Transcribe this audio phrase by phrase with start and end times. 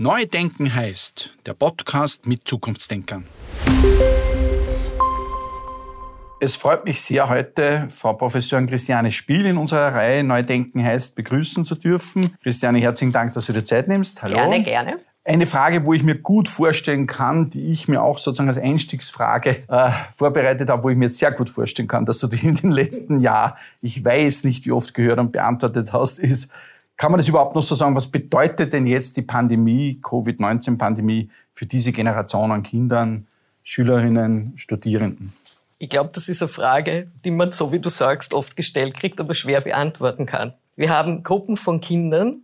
[0.00, 3.26] Neu denken heißt der Podcast mit Zukunftsdenkern.
[6.38, 11.64] Es freut mich sehr, heute Frau Professorin Christiane Spiel in unserer Reihe Neudenken heißt begrüßen
[11.64, 12.36] zu dürfen.
[12.44, 14.22] Christiane, herzlichen Dank, dass du dir Zeit nimmst.
[14.22, 14.36] Hallo.
[14.36, 14.98] Gerne, gerne.
[15.24, 19.64] Eine Frage, wo ich mir gut vorstellen kann, die ich mir auch sozusagen als Einstiegsfrage
[19.66, 22.70] äh, vorbereitet habe, wo ich mir sehr gut vorstellen kann, dass du die in den
[22.70, 26.52] letzten Jahren, ich weiß nicht wie oft gehört und beantwortet hast, ist,
[26.98, 27.96] kann man das überhaupt noch so sagen?
[27.96, 33.28] Was bedeutet denn jetzt die Pandemie, Covid-19-Pandemie für diese Generation an Kindern,
[33.62, 35.32] Schülerinnen, Studierenden?
[35.78, 39.20] Ich glaube, das ist eine Frage, die man, so wie du sagst, oft gestellt kriegt,
[39.20, 40.54] aber schwer beantworten kann.
[40.74, 42.42] Wir haben Gruppen von Kindern,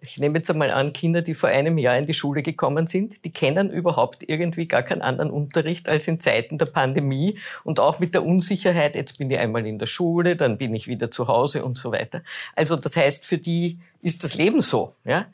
[0.00, 3.24] ich nehme jetzt einmal an, Kinder, die vor einem Jahr in die Schule gekommen sind,
[3.24, 7.98] die kennen überhaupt irgendwie gar keinen anderen Unterricht als in Zeiten der Pandemie und auch
[7.98, 11.28] mit der Unsicherheit, jetzt bin ich einmal in der Schule, dann bin ich wieder zu
[11.28, 12.22] Hause und so weiter.
[12.56, 14.94] Also das heißt, für die ist das Leben so.
[15.04, 15.26] Ja?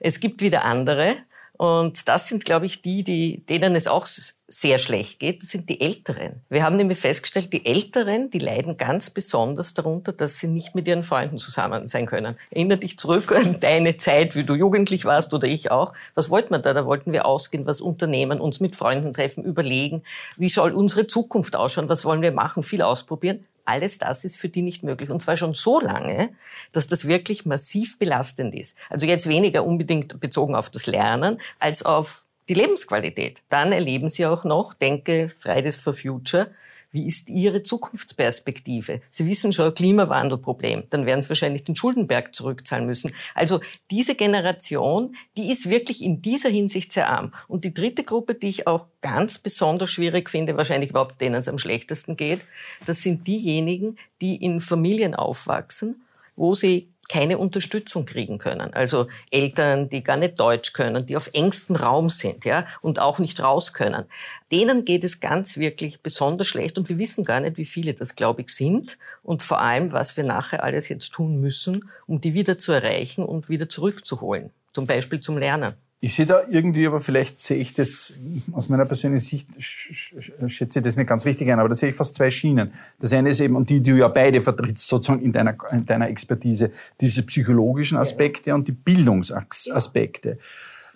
[0.00, 1.16] Es gibt wieder andere,
[1.58, 4.06] und das sind, glaube ich, die, die, denen es auch
[4.50, 6.40] sehr schlecht geht, sind die Älteren.
[6.48, 10.88] Wir haben nämlich festgestellt, die Älteren, die leiden ganz besonders darunter, dass sie nicht mit
[10.88, 12.34] ihren Freunden zusammen sein können.
[12.50, 15.92] Erinnere dich zurück an deine Zeit, wie du jugendlich warst oder ich auch.
[16.14, 16.72] Was wollten wir da?
[16.72, 20.02] Da wollten wir ausgehen, was unternehmen, uns mit Freunden treffen, überlegen,
[20.38, 23.44] wie soll unsere Zukunft ausschauen, was wollen wir machen, viel ausprobieren.
[23.66, 25.10] Alles das ist für die nicht möglich.
[25.10, 26.30] Und zwar schon so lange,
[26.72, 28.78] dass das wirklich massiv belastend ist.
[28.88, 33.42] Also jetzt weniger unbedingt bezogen auf das Lernen, als auf die Lebensqualität.
[33.48, 36.50] Dann erleben sie auch noch, denke Fridays for Future,
[36.90, 39.02] wie ist Ihre Zukunftsperspektive?
[39.10, 40.84] Sie wissen schon, Klimawandelproblem.
[40.88, 43.12] Dann werden Sie wahrscheinlich den Schuldenberg zurückzahlen müssen.
[43.34, 43.60] Also
[43.90, 47.32] diese Generation, die ist wirklich in dieser Hinsicht sehr arm.
[47.46, 51.48] Und die dritte Gruppe, die ich auch ganz besonders schwierig finde, wahrscheinlich überhaupt denen es
[51.48, 52.40] am schlechtesten geht,
[52.86, 56.02] das sind diejenigen, die in Familien aufwachsen,
[56.36, 58.72] wo sie keine Unterstützung kriegen können.
[58.74, 63.18] Also Eltern, die gar nicht Deutsch können, die auf engstem Raum sind, ja, und auch
[63.18, 64.04] nicht raus können.
[64.52, 68.14] Denen geht es ganz wirklich besonders schlecht und wir wissen gar nicht, wie viele das,
[68.14, 72.34] glaube ich, sind und vor allem, was wir nachher alles jetzt tun müssen, um die
[72.34, 74.50] wieder zu erreichen und wieder zurückzuholen.
[74.72, 75.87] Zum Beispiel zum Lernen.
[76.00, 78.20] Ich sehe da irgendwie, aber vielleicht sehe ich das
[78.52, 81.96] aus meiner persönlichen Sicht, schätze ich das nicht ganz richtig ein, aber da sehe ich
[81.96, 82.72] fast zwei Schienen.
[83.00, 85.86] Das eine ist eben, und die, die du ja beide vertrittst, sozusagen in deiner, in
[85.86, 86.70] deiner Expertise,
[87.00, 90.38] diese psychologischen Aspekte und die Bildungsaspekte.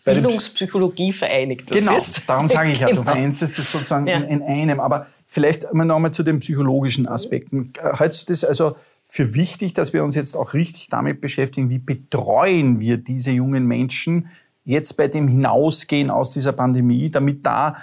[0.04, 1.70] Bildungspsychologie vereinigt.
[1.70, 2.22] Das genau, ist.
[2.26, 3.02] darum sage ich ja, genau.
[3.02, 4.18] du vereinst es sozusagen ja.
[4.18, 4.78] in, in, einem.
[4.78, 7.72] Aber vielleicht einmal nochmal zu den psychologischen Aspekten.
[7.98, 8.76] Hältst du das also
[9.08, 13.66] für wichtig, dass wir uns jetzt auch richtig damit beschäftigen, wie betreuen wir diese jungen
[13.66, 14.28] Menschen,
[14.64, 17.76] jetzt bei dem Hinausgehen aus dieser Pandemie, damit da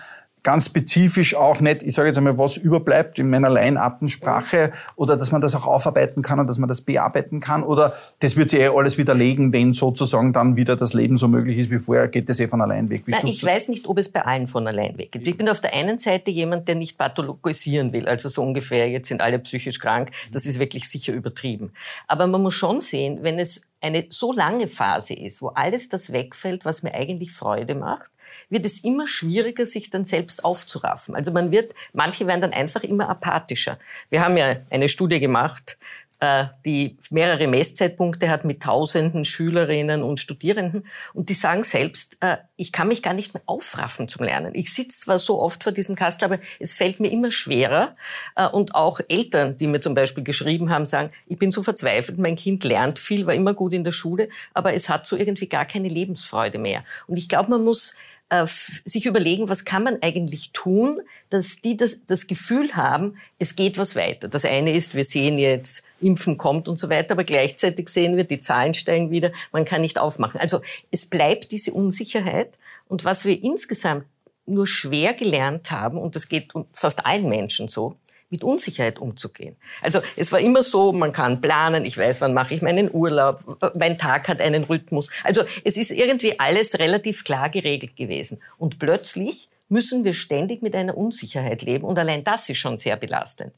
[0.44, 5.31] ganz spezifisch auch nicht, ich sage jetzt einmal, was überbleibt in meiner Laienartensprache oder dass
[5.31, 8.59] man das auch aufarbeiten kann und dass man das bearbeiten kann oder das wird sich
[8.59, 12.29] eh alles widerlegen, wenn sozusagen dann wieder das Leben so möglich ist wie vorher, geht
[12.29, 13.03] das eh von allein weg.
[13.05, 15.28] Wie Na, ich weiß nicht, ob es bei allen von allein weggeht.
[15.28, 19.09] Ich bin auf der einen Seite jemand, der nicht pathologisieren will, also so ungefähr, jetzt
[19.09, 21.72] sind alle psychisch krank, das ist wirklich sicher übertrieben.
[22.07, 26.11] Aber man muss schon sehen, wenn es eine so lange Phase ist, wo alles das
[26.11, 28.11] wegfällt, was mir eigentlich Freude macht,
[28.50, 31.16] wird es immer schwieriger, sich dann selbst aufzuraffen.
[31.16, 33.78] Also man wird, manche werden dann einfach immer apathischer.
[34.09, 35.78] Wir haben ja eine Studie gemacht,
[36.22, 40.85] äh, die mehrere Messzeitpunkte hat mit tausenden Schülerinnen und Studierenden.
[41.13, 44.53] Und die sagen selbst, äh, ich kann mich gar nicht mehr aufraffen zum Lernen.
[44.53, 47.96] Ich sitze zwar so oft vor diesem Kastel, aber es fällt mir immer schwerer.
[48.35, 52.17] Äh, und auch Eltern, die mir zum Beispiel geschrieben haben, sagen, ich bin so verzweifelt,
[52.17, 55.47] mein Kind lernt viel, war immer gut in der Schule, aber es hat so irgendwie
[55.47, 56.84] gar keine Lebensfreude mehr.
[57.07, 57.94] Und ich glaube, man muss
[58.29, 58.45] äh,
[58.85, 60.95] sich überlegen, was kann man eigentlich tun,
[61.29, 64.28] dass die das, das Gefühl haben, es geht was weiter.
[64.28, 68.23] Das eine ist, wir sehen jetzt, Impfen kommt und so weiter, aber gleichzeitig sehen wir,
[68.23, 70.40] die Zahlen steigen wieder, man kann nicht aufmachen.
[70.40, 72.53] Also es bleibt diese Unsicherheit
[72.88, 74.06] und was wir insgesamt
[74.46, 77.96] nur schwer gelernt haben, und das geht fast allen Menschen so,
[78.29, 79.56] mit Unsicherheit umzugehen.
[79.81, 83.73] Also es war immer so, man kann planen, ich weiß, wann mache ich meinen Urlaub,
[83.75, 85.09] mein Tag hat einen Rhythmus.
[85.23, 88.40] Also es ist irgendwie alles relativ klar geregelt gewesen.
[88.58, 92.97] Und plötzlich müssen wir ständig mit einer Unsicherheit leben und allein das ist schon sehr
[92.97, 93.53] belastend.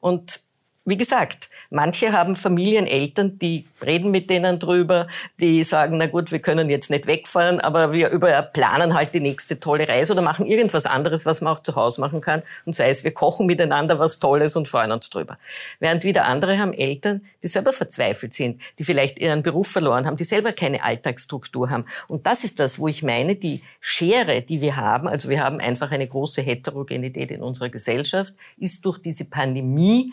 [0.00, 0.40] Und
[0.86, 5.08] wie gesagt, manche haben Familien, Eltern, die reden mit denen drüber,
[5.40, 9.20] die sagen, na gut, wir können jetzt nicht wegfahren, aber wir über planen halt die
[9.20, 12.42] nächste tolle Reise oder machen irgendwas anderes, was man auch zu Hause machen kann.
[12.64, 15.38] Und sei es, wir kochen miteinander was Tolles und freuen uns drüber.
[15.80, 20.16] Während wieder andere haben Eltern, die selber verzweifelt sind, die vielleicht ihren Beruf verloren haben,
[20.16, 21.84] die selber keine Alltagsstruktur haben.
[22.06, 25.58] Und das ist das, wo ich meine, die Schere, die wir haben, also wir haben
[25.58, 30.12] einfach eine große Heterogenität in unserer Gesellschaft, ist durch diese Pandemie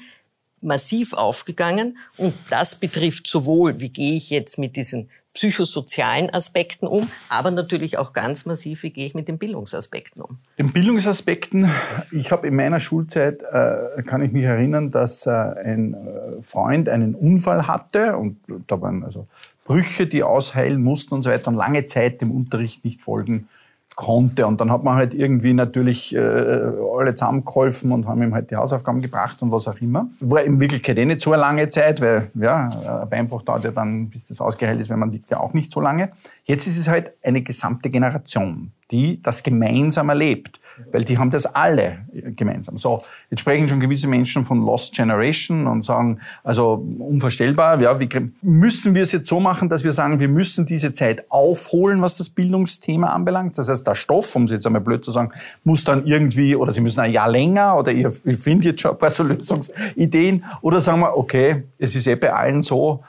[0.63, 7.09] massiv aufgegangen und das betrifft sowohl, wie gehe ich jetzt mit diesen psychosozialen Aspekten um,
[7.27, 10.37] aber natürlich auch ganz massiv, wie gehe ich mit den Bildungsaspekten um.
[10.59, 11.69] Den Bildungsaspekten,
[12.11, 16.87] ich habe in meiner Schulzeit, äh, kann ich mich erinnern, dass äh, ein äh, Freund
[16.87, 18.37] einen Unfall hatte und
[18.67, 19.27] da waren also
[19.65, 23.47] Brüche, die ausheilen mussten und so weiter und lange Zeit dem Unterricht nicht folgen
[23.95, 24.47] konnte.
[24.47, 28.55] Und dann hat man halt irgendwie natürlich äh, alle zusammengeholfen und haben ihm halt die
[28.55, 30.09] Hausaufgaben gebracht und was auch immer.
[30.19, 33.71] War in Wirklichkeit eh nicht so eine lange Zeit, weil ja, ein Beinbruch dauert ja
[33.71, 36.11] dann, bis das ausgeheilt ist, wenn man liegt ja auch nicht so lange.
[36.45, 40.59] Jetzt ist es halt eine gesamte Generation, die das gemeinsam erlebt.
[40.91, 41.99] Weil die haben das alle
[42.35, 42.77] gemeinsam.
[42.77, 48.09] So, jetzt sprechen schon gewisse Menschen von Lost Generation und sagen, also unvorstellbar, ja, wie,
[48.41, 52.17] müssen wir es jetzt so machen, dass wir sagen, wir müssen diese Zeit aufholen, was
[52.17, 53.57] das Bildungsthema anbelangt.
[53.57, 55.31] Das heißt, der Stoff, um es jetzt einmal blöd zu sagen,
[55.63, 58.97] muss dann irgendwie, oder Sie müssen ein Jahr länger, oder ihr, findet jetzt schon ein
[58.97, 63.03] paar so Lösungsideen, oder sagen wir, okay, es ist eh bei allen so,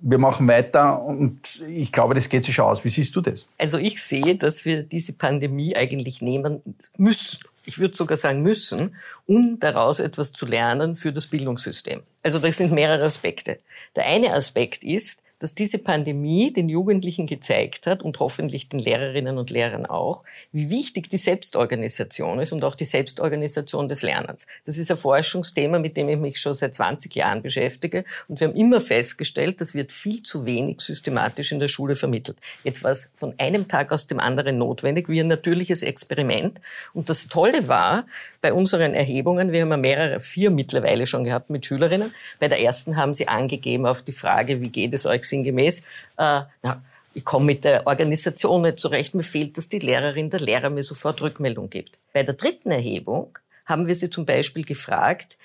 [0.00, 2.84] wir machen weiter und ich glaube, das geht sich aus.
[2.84, 3.46] Wie siehst du das?
[3.58, 6.60] Also ich sehe, dass wir diese Pandemie eigentlich nehmen
[6.96, 7.40] müssen.
[7.66, 8.94] Ich würde sogar sagen müssen,
[9.26, 12.02] um daraus etwas zu lernen für das Bildungssystem.
[12.22, 13.56] Also das sind mehrere Aspekte.
[13.96, 19.38] Der eine Aspekt ist, dass diese Pandemie den Jugendlichen gezeigt hat und hoffentlich den Lehrerinnen
[19.38, 20.22] und Lehrern auch,
[20.52, 24.46] wie wichtig die Selbstorganisation ist und auch die Selbstorganisation des Lernens.
[24.64, 28.48] Das ist ein Forschungsthema, mit dem ich mich schon seit 20 Jahren beschäftige und wir
[28.48, 32.38] haben immer festgestellt, das wird viel zu wenig systematisch in der Schule vermittelt.
[32.62, 36.60] Jetzt war es von einem Tag aus dem anderen notwendig, wie ein natürliches Experiment.
[36.92, 38.06] Und das Tolle war,
[38.40, 42.96] bei unseren Erhebungen, wir haben mehrere, vier mittlerweile schon gehabt mit Schülerinnen, bei der ersten
[42.96, 46.82] haben sie angegeben auf die Frage, wie geht es euch sinngemäß, äh, na,
[47.14, 50.82] ich komme mit der Organisation nicht zurecht, mir fehlt, dass die Lehrerin, der Lehrer mir
[50.82, 51.98] sofort Rückmeldung gibt.
[52.12, 55.38] Bei der dritten Erhebung haben wir sie zum Beispiel gefragt,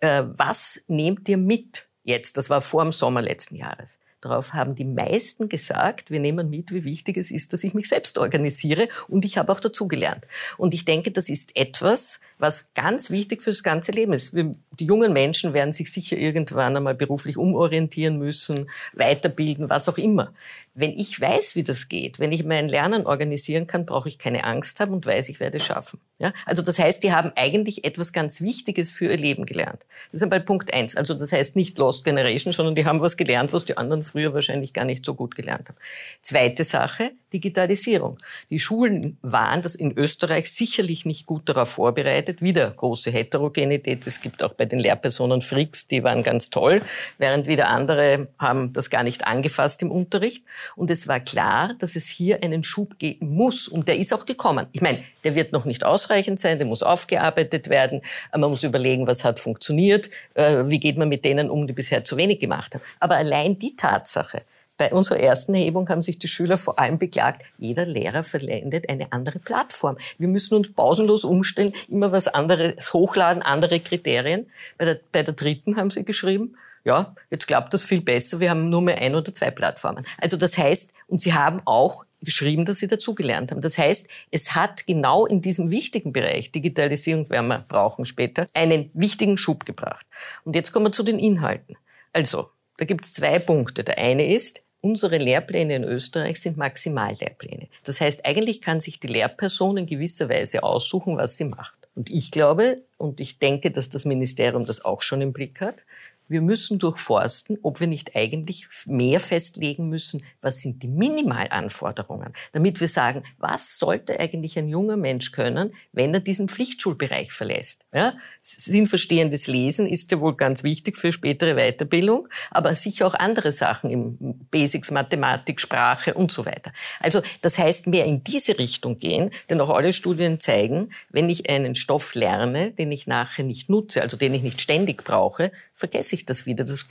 [0.00, 2.36] äh, was nehmt ihr mit jetzt?
[2.36, 3.98] Das war vor dem Sommer letzten Jahres.
[4.20, 7.88] Darauf haben die meisten gesagt, wir nehmen mit, wie wichtig es ist, dass ich mich
[7.88, 10.26] selbst organisiere und ich habe auch dazugelernt.
[10.58, 14.34] Und ich denke, das ist etwas, was ganz wichtig fürs ganze Leben ist.
[14.34, 20.34] Die jungen Menschen werden sich sicher irgendwann einmal beruflich umorientieren müssen, weiterbilden, was auch immer.
[20.80, 24.44] Wenn ich weiß, wie das geht, wenn ich mein Lernen organisieren kann, brauche ich keine
[24.44, 26.00] Angst haben und weiß, ich werde es schaffen.
[26.18, 26.32] Ja?
[26.46, 29.84] Also das heißt, die haben eigentlich etwas ganz Wichtiges für ihr Leben gelernt.
[30.10, 30.96] Das ist einmal Punkt eins.
[30.96, 34.34] Also das heißt nicht Lost Generation, sondern die haben was gelernt, was die anderen früher
[34.34, 35.78] wahrscheinlich gar nicht so gut gelernt haben.
[36.22, 38.18] Zweite Sache, Digitalisierung.
[38.50, 42.42] Die Schulen waren das in Österreich sicherlich nicht gut darauf vorbereitet.
[42.42, 44.06] Wieder große Heterogenität.
[44.06, 46.82] Es gibt auch bei den Lehrpersonen Freaks, die waren ganz toll,
[47.18, 50.44] während wieder andere haben das gar nicht angefasst im Unterricht.
[50.76, 53.68] Und es war klar, dass es hier einen Schub geben muss.
[53.68, 54.66] Und der ist auch gekommen.
[54.72, 58.02] Ich meine, der wird noch nicht ausreichend sein, der muss aufgearbeitet werden.
[58.32, 62.04] Man muss überlegen, was hat funktioniert, äh, wie geht man mit denen um, die bisher
[62.04, 62.82] zu wenig gemacht haben.
[63.00, 64.42] Aber allein die Tatsache,
[64.80, 69.12] bei unserer ersten Erhebung haben sich die Schüler vor allem beklagt, jeder Lehrer verwendet eine
[69.12, 69.98] andere Plattform.
[70.16, 74.46] Wir müssen uns pausenlos umstellen, immer was anderes hochladen, andere Kriterien.
[74.78, 78.50] Bei der, bei der dritten haben sie geschrieben, ja, jetzt klappt das viel besser, wir
[78.50, 80.06] haben nur mehr ein oder zwei Plattformen.
[80.18, 83.60] Also das heißt, und sie haben auch geschrieben, dass sie dazugelernt haben.
[83.60, 88.90] Das heißt, es hat genau in diesem wichtigen Bereich, Digitalisierung werden wir brauchen später, einen
[88.94, 90.06] wichtigen Schub gebracht.
[90.44, 91.76] Und jetzt kommen wir zu den Inhalten.
[92.12, 93.84] Also, da gibt es zwei Punkte.
[93.84, 97.68] Der eine ist, Unsere Lehrpläne in Österreich sind Maximallehrpläne.
[97.84, 101.88] Das heißt, eigentlich kann sich die Lehrperson in gewisser Weise aussuchen, was sie macht.
[101.94, 105.84] Und ich glaube, und ich denke, dass das Ministerium das auch schon im Blick hat,
[106.30, 112.80] wir müssen durchforsten, ob wir nicht eigentlich mehr festlegen müssen, was sind die Minimalanforderungen, damit
[112.80, 117.84] wir sagen, was sollte eigentlich ein junger Mensch können, wenn er diesen Pflichtschulbereich verlässt.
[117.92, 118.14] Ja?
[118.40, 123.90] Sinnverstehendes Lesen ist ja wohl ganz wichtig für spätere Weiterbildung, aber sicher auch andere Sachen
[123.90, 124.16] im
[124.52, 126.72] Basics, Mathematik, Sprache und so weiter.
[127.00, 131.50] Also das heißt, mehr in diese Richtung gehen, denn auch alle Studien zeigen, wenn ich
[131.50, 136.14] einen Stoff lerne, den ich nachher nicht nutze, also den ich nicht ständig brauche, vergesse
[136.14, 136.64] ich das wieder.
[136.64, 136.86] Das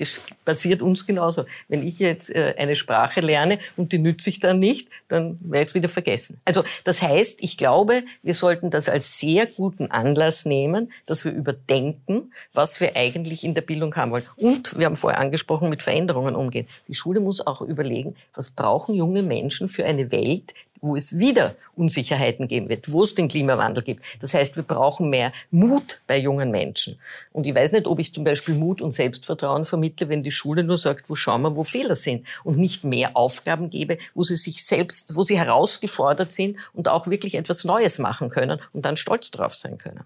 [0.46, 1.46] passiert uns genauso.
[1.68, 5.64] Wenn ich jetzt äh, eine Sprache lerne und die nütze ich dann nicht, dann werde
[5.64, 6.40] ich es wieder vergessen.
[6.46, 11.32] Also das heißt, ich glaube, wir sollten das als sehr guten Anlass nehmen, dass wir
[11.32, 14.26] überdenken, was wir eigentlich in der Bildung haben wollen.
[14.36, 16.68] Und wir haben vorher angesprochen, mit Veränderungen umgehen.
[16.88, 21.56] Die Schule muss auch überlegen, was brauchen junge Menschen für eine Welt, wo es wieder
[21.76, 24.04] Unsicherheiten geben wird, wo es den Klimawandel gibt.
[24.22, 27.00] Das heißt, wir brauchen mehr Mut bei jungen Menschen.
[27.32, 30.64] Und ich weiß nicht, ob ich zum Beispiel Mut und Selbstvertrauen vermittle, wenn die Schule
[30.64, 34.36] nur sagt, wo schauen wir, wo Fehler sind und nicht mehr Aufgaben gebe, wo sie
[34.36, 38.98] sich selbst, wo sie herausgefordert sind und auch wirklich etwas Neues machen können und dann
[38.98, 40.02] stolz drauf sein können.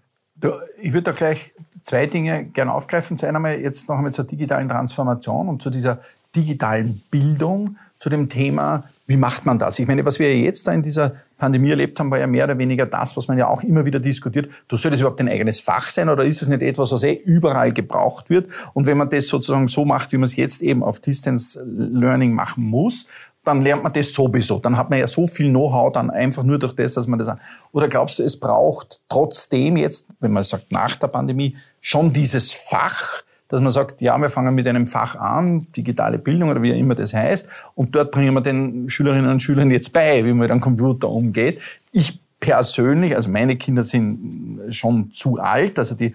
[0.80, 1.52] Ich würde da gleich
[1.82, 3.16] zwei Dinge gerne aufgreifen.
[3.16, 6.00] Zu einmal jetzt noch einmal zur digitalen Transformation und zu dieser
[6.34, 9.78] digitalen Bildung zu dem Thema, wie macht man das?
[9.78, 12.56] Ich meine, was wir jetzt da in dieser Pandemie erlebt haben, war ja mehr oder
[12.56, 14.48] weniger das, was man ja auch immer wieder diskutiert.
[14.68, 17.72] Du soll überhaupt ein eigenes Fach sein oder ist es nicht etwas, was eh überall
[17.72, 18.48] gebraucht wird?
[18.72, 22.32] Und wenn man das sozusagen so macht, wie man es jetzt eben auf Distance Learning
[22.32, 23.08] machen muss,
[23.44, 24.58] dann lernt man das sowieso.
[24.58, 27.28] Dann hat man ja so viel Know-how dann einfach nur durch das, dass man das.
[27.72, 32.52] Oder glaubst du, es braucht trotzdem jetzt, wenn man sagt nach der Pandemie, schon dieses
[32.52, 36.78] Fach, dass man sagt, ja, wir fangen mit einem Fach an, digitale Bildung oder wie
[36.78, 40.38] immer das heißt, und dort bringen wir den Schülerinnen und Schülern jetzt bei, wie man
[40.38, 41.60] mit einem Computer umgeht.
[41.92, 46.14] Ich persönlich, also meine Kinder sind schon zu alt, also die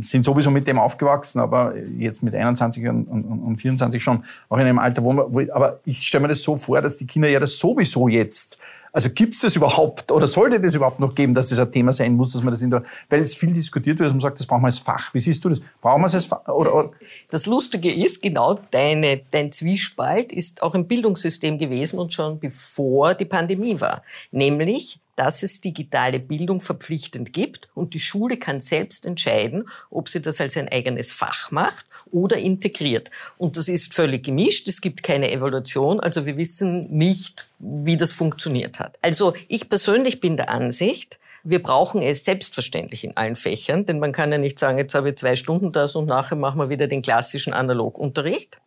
[0.00, 4.56] sind sowieso mit dem aufgewachsen, aber jetzt mit 21 und, und, und 24 schon auch
[4.56, 7.28] in einem Alter, wo man, aber ich stelle mir das so vor, dass die Kinder
[7.28, 8.58] ja das sowieso jetzt
[8.98, 11.92] also gibt es das überhaupt oder sollte das überhaupt noch geben, dass das ein Thema
[11.92, 14.40] sein muss, dass man das in der, weil es viel diskutiert wird, dass man sagt,
[14.40, 15.14] das brauchen wir als Fach.
[15.14, 15.60] Wie siehst du das?
[15.80, 16.48] Brauchen wir es als Fach?
[16.48, 16.90] Oder, oder?
[17.30, 23.14] Das Lustige ist, genau deine, dein Zwiespalt ist auch im Bildungssystem gewesen und schon bevor
[23.14, 24.02] die Pandemie war.
[24.32, 30.22] Nämlich, dass es digitale Bildung verpflichtend gibt und die Schule kann selbst entscheiden, ob sie
[30.22, 33.10] das als ein eigenes Fach macht oder integriert.
[33.36, 34.68] Und das ist völlig gemischt.
[34.68, 38.96] Es gibt keine Evaluation, also wir wissen nicht, wie das funktioniert hat.
[39.02, 44.12] Also ich persönlich bin der Ansicht, wir brauchen es selbstverständlich in allen Fächern, denn man
[44.12, 46.86] kann ja nicht sagen, jetzt habe ich zwei Stunden das und nachher machen wir wieder
[46.86, 48.58] den klassischen Analogunterricht.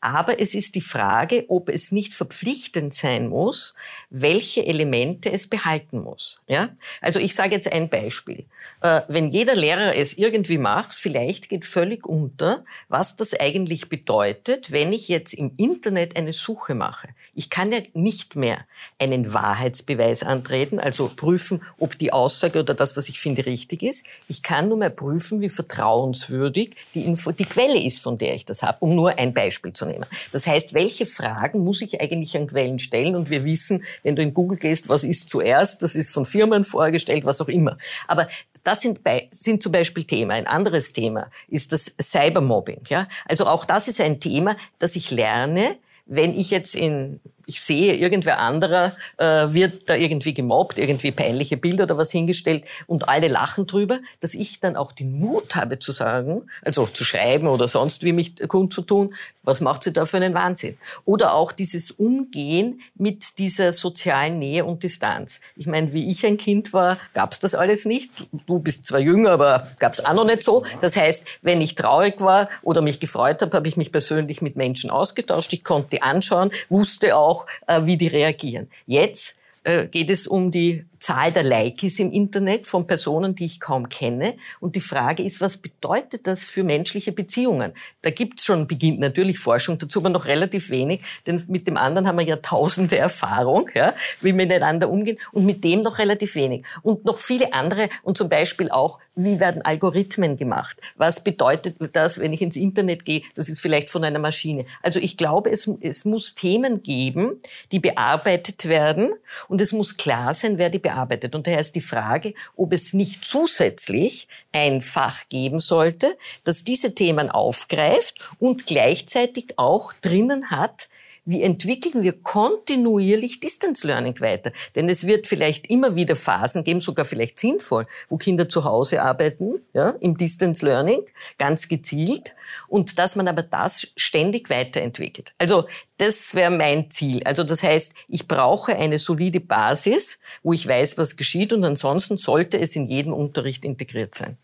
[0.00, 3.74] Aber es ist die Frage, ob es nicht verpflichtend sein muss,
[4.10, 6.40] welche Elemente es behalten muss.
[6.46, 6.68] Ja?
[7.00, 8.44] Also ich sage jetzt ein Beispiel.
[8.80, 14.70] Äh, wenn jeder Lehrer es irgendwie macht, vielleicht geht völlig unter, was das eigentlich bedeutet,
[14.70, 17.08] wenn ich jetzt im Internet eine Suche mache.
[17.34, 18.66] Ich kann ja nicht mehr
[19.00, 24.04] einen Wahrheitsbeweis antreten, also prüfen, ob die Aussage oder das, was ich finde, richtig ist.
[24.28, 28.44] Ich kann nur mehr prüfen, wie vertrauenswürdig die, Info, die Quelle ist, von der ich
[28.44, 30.06] das habe, um nur ein Beispiel zu nehmen.
[30.32, 33.16] Das heißt, welche Fragen muss ich eigentlich an Quellen stellen?
[33.16, 36.64] Und wir wissen, wenn du in Google gehst, was ist zuerst, das ist von Firmen
[36.64, 37.78] vorgestellt, was auch immer.
[38.06, 38.28] Aber
[38.62, 40.34] das sind, bei, sind zum Beispiel Thema.
[40.34, 42.82] Ein anderes Thema ist das Cybermobbing.
[42.88, 43.08] Ja?
[43.26, 45.76] Also auch das ist ein Thema, das ich lerne,
[46.06, 51.56] wenn ich jetzt in ich sehe, irgendwer anderer äh, wird da irgendwie gemobbt, irgendwie peinliche
[51.56, 55.78] Bilder oder was hingestellt und alle lachen drüber, dass ich dann auch den Mut habe
[55.78, 59.14] zu sagen, also zu schreiben oder sonst wie mich kundzutun,
[59.44, 60.76] was macht sie da für einen Wahnsinn?
[61.06, 65.40] Oder auch dieses Umgehen mit dieser sozialen Nähe und Distanz.
[65.56, 68.10] Ich meine, wie ich ein Kind war, gab's das alles nicht.
[68.46, 70.66] Du bist zwar jünger, aber gab's auch noch nicht so.
[70.82, 74.56] Das heißt, wenn ich traurig war oder mich gefreut habe, habe ich mich persönlich mit
[74.56, 75.54] Menschen ausgetauscht.
[75.54, 78.68] Ich konnte die anschauen, wusste auch, auch, äh, wie die reagieren.
[78.86, 83.60] Jetzt äh, geht es um die Zahl der Likes im Internet von Personen, die ich
[83.60, 84.36] kaum kenne.
[84.60, 87.72] Und die Frage ist, was bedeutet das für menschliche Beziehungen?
[88.02, 91.76] Da gibt es schon, beginnt natürlich Forschung dazu, aber noch relativ wenig, denn mit dem
[91.76, 95.98] anderen haben wir ja tausende Erfahrung, ja, wie wir miteinander umgehen, und mit dem noch
[95.98, 96.64] relativ wenig.
[96.82, 100.80] Und noch viele andere, und zum Beispiel auch, wie werden Algorithmen gemacht?
[100.96, 103.22] Was bedeutet das, wenn ich ins Internet gehe?
[103.34, 104.64] Das ist vielleicht von einer Maschine.
[104.82, 107.40] Also ich glaube, es, es muss Themen geben,
[107.72, 109.10] die bearbeitet werden,
[109.48, 111.34] und es muss klar sein, wer die bearbeitet.
[111.34, 116.94] Und daher ist die Frage, ob es nicht zusätzlich ein Fach geben sollte, das diese
[116.94, 120.88] Themen aufgreift und gleichzeitig auch drinnen hat,
[121.28, 124.50] wie entwickeln wir kontinuierlich Distance Learning weiter?
[124.74, 129.02] Denn es wird vielleicht immer wieder Phasen geben, sogar vielleicht sinnvoll, wo Kinder zu Hause
[129.02, 131.02] arbeiten, ja, im Distance Learning,
[131.36, 132.34] ganz gezielt,
[132.66, 135.34] und dass man aber das ständig weiterentwickelt.
[135.36, 135.66] Also
[135.98, 137.22] das wäre mein Ziel.
[137.24, 142.16] Also das heißt, ich brauche eine solide Basis, wo ich weiß, was geschieht, und ansonsten
[142.16, 144.38] sollte es in jedem Unterricht integriert sein.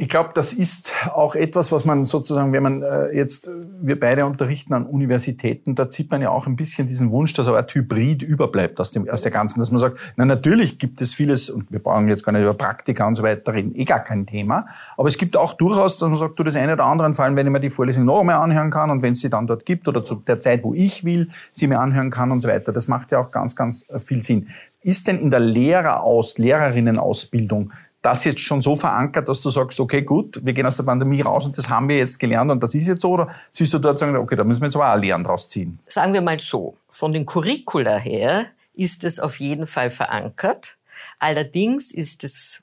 [0.00, 3.50] Ich glaube, das ist auch etwas, was man sozusagen, wenn man äh, jetzt,
[3.80, 7.48] wir beide unterrichten an Universitäten, da zieht man ja auch ein bisschen diesen Wunsch, dass
[7.48, 11.00] aber ein Hybrid überbleibt aus, dem, aus der ganzen, dass man sagt, na natürlich gibt
[11.00, 13.84] es vieles, und wir brauchen jetzt gar nicht über Praktika und so weiter reden, eh
[13.84, 16.84] gar kein Thema, aber es gibt auch durchaus, dass man sagt, du, das eine oder
[16.84, 19.20] andere, vor allem wenn ich mir die Vorlesung noch einmal anhören kann und wenn es
[19.20, 22.30] sie dann dort gibt oder zu der Zeit, wo ich will, sie mir anhören kann
[22.30, 24.46] und so weiter, das macht ja auch ganz, ganz viel Sinn.
[24.80, 30.02] Ist denn in der Lehreraus, Lehrerinnenausbildung das jetzt schon so verankert, dass du sagst, okay,
[30.02, 32.74] gut, wir gehen aus der Pandemie raus und das haben wir jetzt gelernt und das
[32.74, 33.10] ist jetzt so?
[33.10, 35.78] Oder siehst du dort sagen, okay, da müssen wir jetzt aber auch Lehren draus ziehen?
[35.86, 40.76] Sagen wir mal so, von den Curricula her ist es auf jeden Fall verankert.
[41.18, 42.62] Allerdings ist es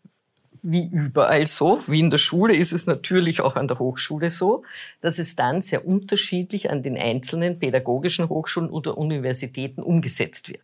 [0.67, 4.63] wie überall so, wie in der Schule ist es natürlich auch an der Hochschule so,
[4.99, 10.61] dass es dann sehr unterschiedlich an den einzelnen pädagogischen Hochschulen oder Universitäten umgesetzt wird.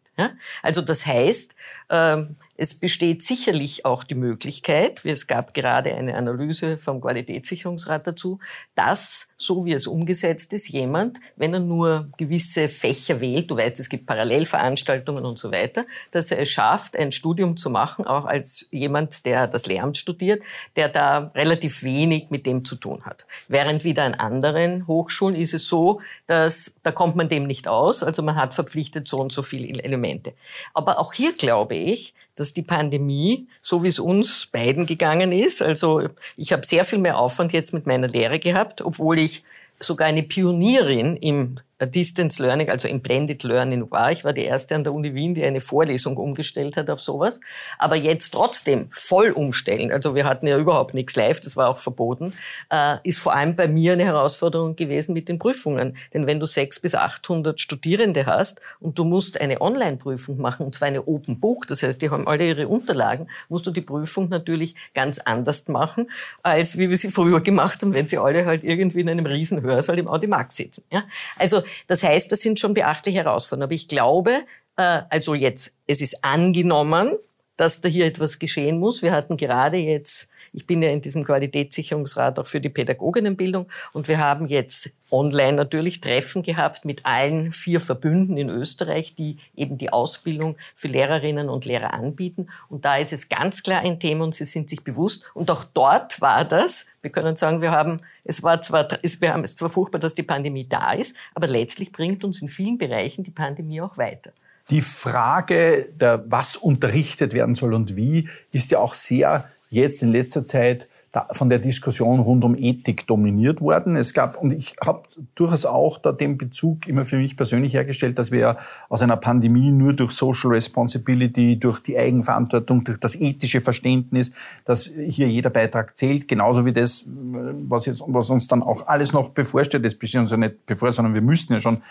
[0.61, 1.55] Also das heißt,
[1.89, 8.39] ähm, es besteht sicherlich auch die Möglichkeit, es gab gerade eine Analyse vom Qualitätssicherungsrat dazu,
[8.75, 13.79] dass, so wie es umgesetzt ist, jemand, wenn er nur gewisse Fächer wählt, du weißt,
[13.79, 18.25] es gibt Parallelveranstaltungen und so weiter, dass er es schafft, ein Studium zu machen, auch
[18.25, 20.43] als jemand, der das Lehramt studiert,
[20.75, 23.25] der da relativ wenig mit dem zu tun hat.
[23.48, 28.03] Während wieder an anderen Hochschulen ist es so, dass da kommt man dem nicht aus,
[28.03, 30.34] also man hat verpflichtet so und so viele Elemente.
[30.74, 35.61] Aber auch hier glaube ich, dass die Pandemie, so wie es uns beiden gegangen ist,
[35.61, 39.43] also ich habe sehr viel mehr Aufwand jetzt mit meiner Lehre gehabt, obwohl ich
[39.79, 44.11] sogar eine Pionierin im Distance Learning, also im Blended Learning war.
[44.11, 47.39] Ich war die erste an der Uni Wien, die eine Vorlesung umgestellt hat auf sowas.
[47.77, 51.77] Aber jetzt trotzdem voll umstellen, also wir hatten ja überhaupt nichts live, das war auch
[51.77, 52.33] verboten,
[52.71, 55.97] äh, ist vor allem bei mir eine Herausforderung gewesen mit den Prüfungen.
[56.13, 60.75] Denn wenn du sechs bis 800 Studierende hast und du musst eine Online-Prüfung machen, und
[60.75, 64.29] zwar eine Open Book, das heißt, die haben alle ihre Unterlagen, musst du die Prüfung
[64.29, 66.09] natürlich ganz anders machen,
[66.43, 69.61] als wie wir sie früher gemacht haben, wenn sie alle halt irgendwie in einem riesen
[69.61, 70.83] Hörsaal im Audimax sitzen.
[70.91, 71.03] Ja?
[71.38, 73.63] Also das heißt, das sind schon beachtliche Herausforderungen.
[73.63, 74.43] Aber ich glaube,
[74.77, 77.17] äh, also jetzt, es ist angenommen,
[77.57, 79.01] dass da hier etwas geschehen muss.
[79.01, 84.08] Wir hatten gerade jetzt, ich bin ja in diesem Qualitätssicherungsrat auch für die Pädagoginnenbildung und
[84.08, 89.77] wir haben jetzt online natürlich Treffen gehabt mit allen vier Verbünden in Österreich, die eben
[89.77, 92.48] die Ausbildung für Lehrerinnen und Lehrer anbieten.
[92.70, 95.29] Und da ist es ganz klar ein Thema und sie sind sich bewusst.
[95.34, 98.88] Und auch dort war das, wir können sagen, wir haben, es war zwar,
[99.20, 102.50] wir haben es zwar furchtbar, dass die Pandemie da ist, aber letztlich bringt uns in
[102.50, 104.31] vielen Bereichen die Pandemie auch weiter.
[104.70, 110.11] Die Frage, der, was unterrichtet werden soll und wie, ist ja auch sehr jetzt in
[110.11, 110.87] letzter Zeit
[111.31, 113.97] von der Diskussion rund um Ethik dominiert worden.
[113.97, 115.03] Es gab, und ich habe
[115.35, 119.71] durchaus auch da den Bezug immer für mich persönlich hergestellt, dass wir aus einer Pandemie
[119.71, 124.31] nur durch Social Responsibility, durch die Eigenverantwortung, durch das ethische Verständnis,
[124.63, 129.11] dass hier jeder Beitrag zählt, genauso wie das, was, jetzt, was uns dann auch alles
[129.11, 131.81] noch bevorsteht, das besteht uns ja nicht bevor, sondern wir müssten ja schon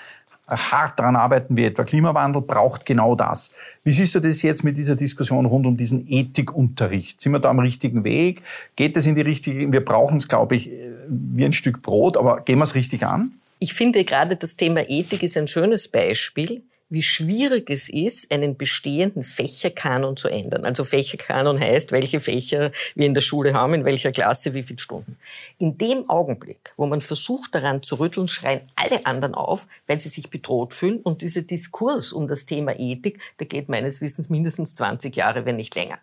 [0.50, 3.57] hart daran arbeiten, wie etwa Klimawandel, braucht genau das.
[3.85, 7.21] Wie siehst du das jetzt mit dieser Diskussion rund um diesen Ethikunterricht?
[7.21, 8.42] Sind wir da am richtigen Weg?
[8.76, 10.70] Geht es in die richtige, wir brauchen es, glaube ich,
[11.09, 13.33] wie ein Stück Brot, aber gehen wir es richtig an?
[13.59, 18.57] Ich finde gerade das Thema Ethik ist ein schönes Beispiel, wie schwierig es ist, einen
[18.57, 20.64] bestehenden Fächerkanon zu ändern.
[20.64, 24.81] Also Fächerkanon heißt, welche Fächer wir in der Schule haben, in welcher Klasse, wie viele
[24.81, 25.16] Stunden.
[25.59, 30.09] In dem Augenblick, wo man versucht daran zu rütteln, schreien alle anderen auf, weil sie
[30.09, 30.98] sich bedroht fühlen.
[30.98, 35.57] Und dieser Diskurs um das Thema Ethik, der geht meines Wissens mindestens 20 Jahre, wenn
[35.57, 35.98] nicht länger.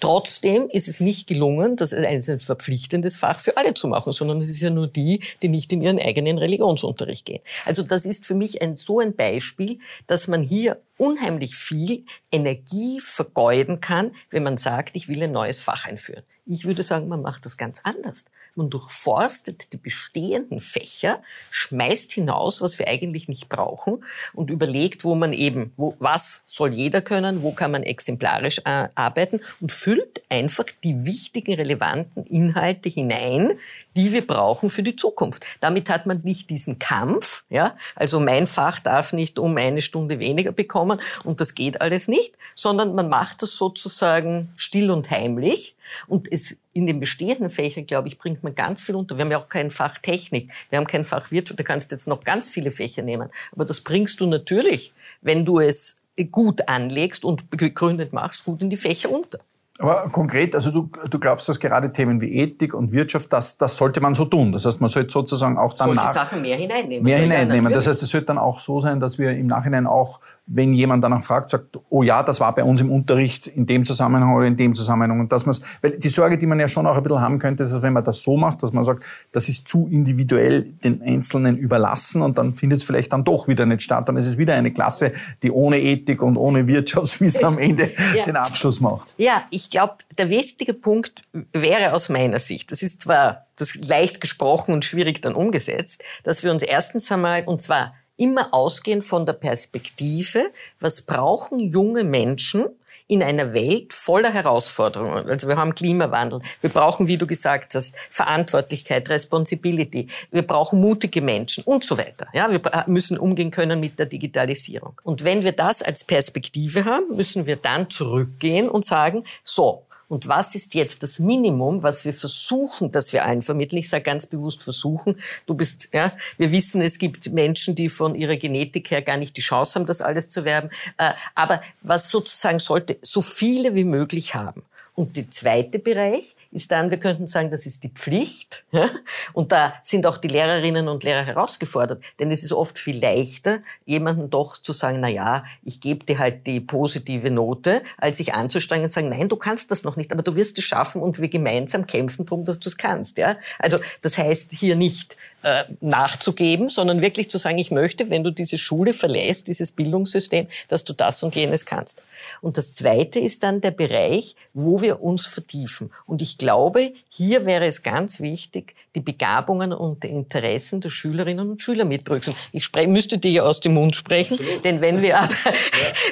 [0.00, 4.38] Trotzdem ist es nicht gelungen, das ist ein verpflichtendes Fach für alle zu machen, sondern
[4.38, 7.40] es ist ja nur die, die nicht in ihren eigenen Religionsunterricht gehen.
[7.64, 13.00] Also das ist für mich ein, so ein Beispiel, dass man hier unheimlich viel Energie
[13.00, 16.24] vergeuden kann, wenn man sagt, ich will ein neues Fach einführen.
[16.46, 18.24] Ich würde sagen, man macht das ganz anders.
[18.58, 25.14] Man durchforstet die bestehenden Fächer, schmeißt hinaus, was wir eigentlich nicht brauchen und überlegt, wo
[25.14, 30.22] man eben, wo, was soll jeder können, wo kann man exemplarisch äh, arbeiten und füllt
[30.28, 33.52] einfach die wichtigen, relevanten Inhalte hinein,
[33.98, 35.44] die wir brauchen für die Zukunft.
[35.58, 40.20] Damit hat man nicht diesen Kampf, ja, also mein Fach darf nicht um eine Stunde
[40.20, 45.74] weniger bekommen und das geht alles nicht, sondern man macht das sozusagen still und heimlich
[46.06, 49.16] und es in den bestehenden Fächern, glaube ich, bringt man ganz viel unter.
[49.16, 51.96] Wir haben ja auch kein Fach Technik, wir haben kein Fach Wirtschaft, da kannst du
[51.96, 53.30] jetzt noch ganz viele Fächer nehmen.
[53.50, 55.96] Aber das bringst du natürlich, wenn du es
[56.30, 59.40] gut anlegst und begründet machst, gut in die Fächer unter.
[59.80, 63.76] Aber konkret, also du, du glaubst, dass gerade Themen wie Ethik und Wirtschaft, das, das
[63.76, 64.50] sollte man so tun.
[64.50, 67.04] Das heißt, man sollte sozusagen auch dann sollte Sachen mehr hineinnehmen.
[67.04, 67.70] Mehr hineinnehmen.
[67.70, 70.18] Ja, das heißt, es sollte dann auch so sein, dass wir im Nachhinein auch
[70.50, 73.84] wenn jemand danach fragt, sagt, oh ja, das war bei uns im Unterricht in dem
[73.84, 75.20] Zusammenhang oder in dem Zusammenhang.
[75.20, 77.64] Und dass man weil die Sorge, die man ja schon auch ein bisschen haben könnte,
[77.64, 81.02] ist, dass wenn man das so macht, dass man sagt, das ist zu individuell den
[81.02, 84.08] Einzelnen überlassen und dann findet es vielleicht dann doch wieder nicht statt.
[84.08, 88.24] Dann ist es wieder eine Klasse, die ohne Ethik und ohne Wirtschaftswissen am Ende ja.
[88.24, 89.14] den Abschluss macht.
[89.18, 94.20] Ja, ich glaube, der wichtige Punkt wäre aus meiner Sicht, das ist zwar das leicht
[94.20, 99.24] gesprochen und schwierig dann umgesetzt, dass wir uns erstens einmal, und zwar immer ausgehend von
[99.24, 100.50] der Perspektive,
[100.80, 102.66] was brauchen junge Menschen
[103.08, 105.28] in einer Welt voller Herausforderungen.
[105.28, 111.22] Also wir haben Klimawandel, wir brauchen, wie du gesagt hast, Verantwortlichkeit, Responsibility, wir brauchen mutige
[111.22, 112.26] Menschen und so weiter.
[112.34, 115.00] Ja, wir müssen umgehen können mit der Digitalisierung.
[115.04, 120.26] Und wenn wir das als Perspektive haben, müssen wir dann zurückgehen und sagen, so, Und
[120.26, 123.78] was ist jetzt das Minimum, was wir versuchen, dass wir allen vermitteln?
[123.78, 125.20] Ich sage ganz bewusst versuchen.
[125.46, 129.36] Du bist, ja, wir wissen, es gibt Menschen, die von ihrer Genetik her gar nicht
[129.36, 130.70] die Chance haben, das alles zu werben.
[130.96, 134.62] Äh, aber was sozusagen sollte, so viele wie möglich haben.
[134.94, 138.64] Und der zweite Bereich ist dann, wir könnten sagen, das ist die Pflicht.
[138.72, 138.88] Ja?
[139.32, 142.02] Und da sind auch die Lehrerinnen und Lehrer herausgefordert.
[142.18, 146.18] Denn es ist oft viel leichter, jemanden doch zu sagen, na ja, ich gebe dir
[146.18, 150.12] halt die positive Note, als sich anzustrengen und sagen, nein, du kannst das noch nicht,
[150.12, 153.18] aber du wirst es schaffen und wir gemeinsam kämpfen darum, dass du es kannst.
[153.18, 153.36] Ja?
[153.58, 158.30] Also das heißt hier nicht äh, nachzugeben, sondern wirklich zu sagen, ich möchte, wenn du
[158.30, 162.02] diese Schule verlässt, dieses Bildungssystem, dass du das und jenes kannst.
[162.40, 165.90] Und das Zweite ist dann der Bereich, wo wir uns vertiefen.
[166.06, 171.50] Und ich glaube, hier wäre es ganz wichtig, die Begabungen und die Interessen der Schülerinnen
[171.50, 172.04] und Schüler mit
[172.52, 174.64] Ich müsste dir ja aus dem Mund sprechen, Absolut.
[174.64, 175.34] denn wenn wir, aber,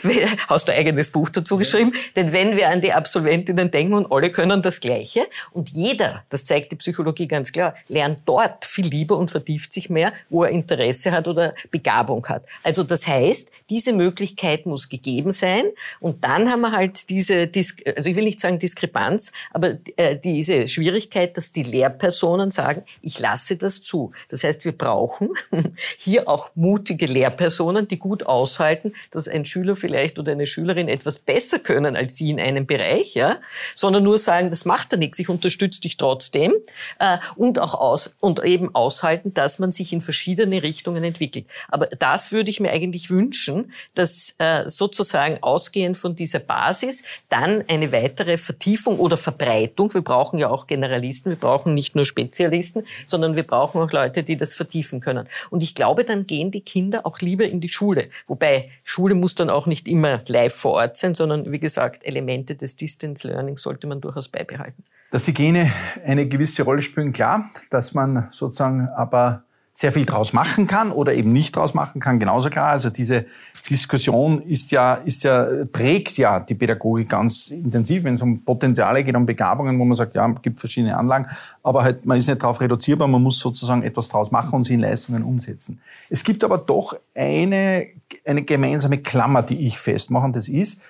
[0.05, 0.29] ja.
[0.49, 2.01] hast du eigenes Buch dazu geschrieben, ja.
[2.17, 6.45] denn wenn wir an die Absolventinnen denken und alle können das Gleiche und jeder, das
[6.45, 10.51] zeigt die Psychologie ganz klar, lernt dort viel lieber und vertieft sich mehr, wo er
[10.51, 12.45] Interesse hat oder Begabung hat.
[12.63, 15.65] Also das heißt, diese Möglichkeit muss gegeben sein
[16.01, 17.51] und dann haben wir halt diese,
[17.97, 23.19] also ich will nicht sagen Diskrepanz, aber äh, diese Schwierigkeit, dass die Lehrpersonen sagen, ich
[23.19, 24.13] lasse das zu.
[24.29, 25.31] Das heißt, wir brauchen
[25.99, 31.19] hier auch mutige Lehrpersonen, die gut aushalten, dass ein Schüler vielleicht oder eine Schülerin etwas
[31.19, 33.39] besser können als sie in einem Bereich, ja,
[33.75, 36.55] sondern nur sagen, das macht ja nichts, ich unterstütze dich trotzdem
[36.99, 41.47] äh, und auch aus und eben aushalten, dass man sich in verschiedene Richtungen entwickelt.
[41.69, 43.56] Aber das würde ich mir eigentlich wünschen,
[43.95, 49.93] dass äh, sozusagen ausgehend von dieser Basis dann eine weitere Vertiefung oder Verbreitung.
[49.95, 54.23] Wir brauchen ja auch Generalisten, wir brauchen nicht nur Spezialisten, sondern wir brauchen auch Leute,
[54.23, 55.29] die das vertiefen können.
[55.51, 58.09] Und ich glaube, dann gehen die Kinder auch lieber in die Schule.
[58.27, 62.55] Wobei Schule muss dann auch nicht immer live vor Ort sein, sondern wie gesagt, Elemente
[62.55, 64.85] des Distance Learning sollte man durchaus beibehalten.
[65.11, 65.73] Dass die Gene
[66.05, 67.51] eine gewisse Rolle spielen, klar.
[67.71, 69.45] Dass man sozusagen aber
[69.79, 72.69] sehr viel draus machen kann oder eben nicht draus machen kann, genauso klar.
[72.69, 73.27] Also diese
[73.69, 79.05] Diskussion ist ja, ist ja, prägt ja die Pädagogik ganz intensiv, wenn es um Potenziale
[79.05, 81.27] geht, um Begabungen, wo man sagt, ja, gibt verschiedene Anlagen,
[81.63, 84.75] aber halt, man ist nicht darauf reduzierbar, man muss sozusagen etwas draus machen und sie
[84.75, 85.79] in Leistungen umsetzen.
[86.09, 87.89] Es gibt aber doch eine,
[88.25, 90.81] eine gemeinsame Klammer, die ich festmache, und das ist,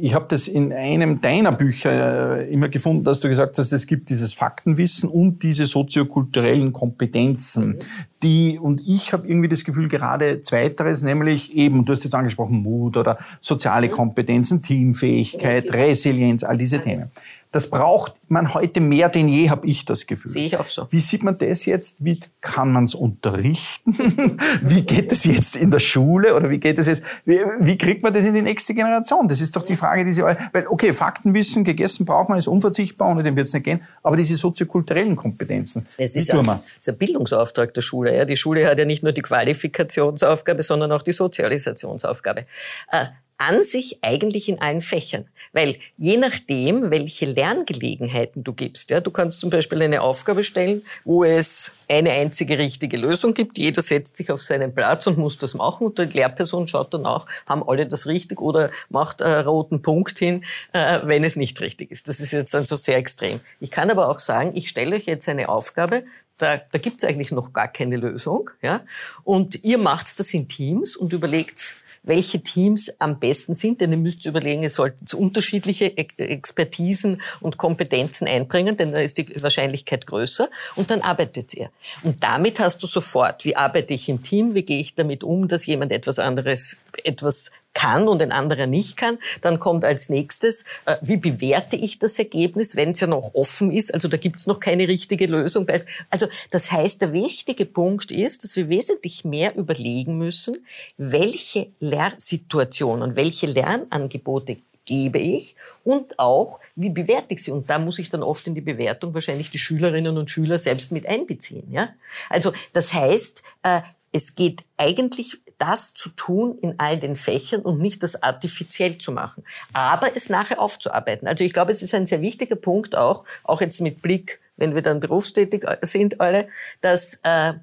[0.00, 3.86] ich habe das in einem deiner Bücher äh, immer gefunden, dass du gesagt hast, es
[3.86, 7.78] gibt dieses Faktenwissen und diese soziokulturellen Kompetenzen,
[8.22, 12.62] die, und ich habe irgendwie das Gefühl, gerade zweiteres, nämlich eben, du hast jetzt angesprochen,
[12.62, 17.10] Mut oder soziale Kompetenzen, Teamfähigkeit, Resilienz, all diese Themen.
[17.52, 20.30] Das braucht man heute mehr denn je, habe ich das Gefühl.
[20.30, 20.86] Sehe ich auch so.
[20.90, 22.04] Wie sieht man das jetzt?
[22.04, 23.92] Wie kann man es unterrichten?
[24.62, 26.34] wie geht es jetzt in der Schule?
[26.34, 27.02] Oder wie geht es jetzt?
[27.24, 29.28] Wie, wie, kriegt man das in die nächste Generation?
[29.28, 32.48] Das ist doch die Frage, die Sie alle, weil, okay, Faktenwissen, gegessen braucht man, ist
[32.48, 33.80] unverzichtbar, ohne dem wird es nicht gehen.
[34.02, 38.16] Aber diese soziokulturellen Kompetenzen, es ist, ein, ist ein Bildungsauftrag der Schule.
[38.16, 38.24] Ja.
[38.24, 42.46] Die Schule hat ja nicht nur die Qualifikationsaufgabe, sondern auch die Sozialisationsaufgabe.
[42.90, 43.06] Äh,
[43.38, 45.26] an sich eigentlich in allen Fächern.
[45.52, 50.82] Weil je nachdem, welche Lerngelegenheiten du gibst, ja, du kannst zum Beispiel eine Aufgabe stellen,
[51.04, 53.58] wo es eine einzige richtige Lösung gibt.
[53.58, 57.26] Jeder setzt sich auf seinen Platz und muss das machen und die Lehrperson schaut danach,
[57.46, 61.90] haben alle das richtig oder macht einen roten Punkt hin, äh, wenn es nicht richtig
[61.90, 62.08] ist.
[62.08, 63.40] Das ist jetzt also sehr extrem.
[63.60, 66.04] Ich kann aber auch sagen, ich stelle euch jetzt eine Aufgabe,
[66.38, 68.50] da, da gibt es eigentlich noch gar keine Lösung.
[68.62, 68.80] Ja?
[69.24, 73.98] Und ihr macht das in Teams und überlegt, welche Teams am besten sind, denn ihr
[73.98, 80.48] müsst überlegen, ihr solltet unterschiedliche Expertisen und Kompetenzen einbringen, denn dann ist die Wahrscheinlichkeit größer
[80.76, 81.70] und dann arbeitet ihr.
[82.02, 85.48] Und damit hast du sofort, wie arbeite ich im Team, wie gehe ich damit um,
[85.48, 89.18] dass jemand etwas anderes, etwas kann und ein anderer nicht kann.
[89.42, 93.70] Dann kommt als nächstes, äh, wie bewerte ich das Ergebnis, wenn es ja noch offen
[93.70, 93.92] ist.
[93.92, 95.66] Also da gibt es noch keine richtige Lösung.
[96.08, 103.14] Also das heißt, der wichtige Punkt ist, dass wir wesentlich mehr überlegen müssen, welche Lernsituationen,
[103.14, 107.50] welche Lernangebote gebe ich und auch, wie bewerte ich sie.
[107.50, 110.92] Und da muss ich dann oft in die Bewertung wahrscheinlich die Schülerinnen und Schüler selbst
[110.92, 111.70] mit einbeziehen.
[111.70, 111.90] Ja?
[112.30, 117.80] Also das heißt, äh, es geht eigentlich das zu tun in all den Fächern und
[117.80, 121.26] nicht das artifiziell zu machen, aber es nachher aufzuarbeiten.
[121.28, 124.74] Also ich glaube, es ist ein sehr wichtiger Punkt auch, auch jetzt mit Blick, wenn
[124.74, 126.48] wir dann berufstätig sind alle,
[126.80, 127.54] dass äh,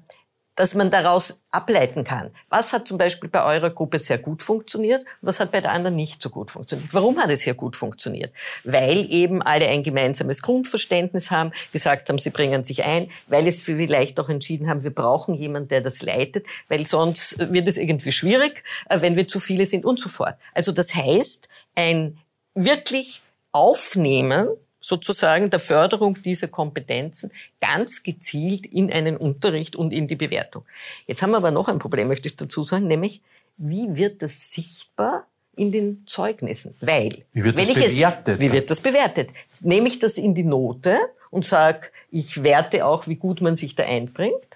[0.56, 2.30] dass man daraus ableiten kann.
[2.48, 5.96] Was hat zum Beispiel bei eurer Gruppe sehr gut funktioniert was hat bei der anderen
[5.96, 6.92] nicht so gut funktioniert?
[6.92, 8.32] Warum hat es hier gut funktioniert?
[8.64, 13.62] Weil eben alle ein gemeinsames Grundverständnis haben, gesagt haben, sie bringen sich ein, weil es
[13.62, 18.12] vielleicht auch entschieden haben, wir brauchen jemanden, der das leitet, weil sonst wird es irgendwie
[18.12, 20.36] schwierig, äh, wenn wir zu viele sind und so fort.
[20.52, 22.18] Also das heißt, ein
[22.54, 24.48] wirklich Aufnehmen
[24.84, 30.64] sozusagen der Förderung dieser Kompetenzen ganz gezielt in einen Unterricht und in die Bewertung.
[31.06, 33.22] Jetzt haben wir aber noch ein Problem, möchte ich dazu sagen, nämlich
[33.56, 36.74] wie wird das sichtbar in den Zeugnissen?
[36.82, 38.28] Weil, wie wird das bewertet?
[38.28, 39.30] Es, wie wird das bewertet?
[39.62, 40.98] Nehme ich das in die Note
[41.30, 44.48] und sage, ich werte auch, wie gut man sich da einbringt?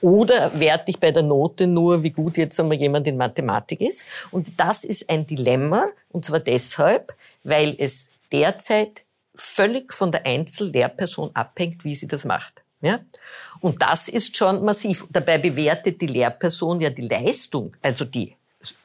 [0.00, 4.04] Oder werte ich bei der Note nur, wie gut jetzt einmal jemand in Mathematik ist?
[4.32, 9.05] Und das ist ein Dilemma, und zwar deshalb, weil es derzeit
[9.36, 12.62] völlig von der Einzellehrperson abhängt, wie sie das macht.
[12.80, 13.00] Ja?
[13.60, 15.06] Und das ist schon massiv.
[15.10, 18.36] Dabei bewertet die Lehrperson ja die Leistung, also die